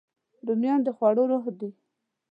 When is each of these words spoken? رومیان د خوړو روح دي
رومیان 0.45 0.79
د 0.83 0.87
خوړو 0.97 1.23
روح 1.31 1.45
دي 1.59 1.69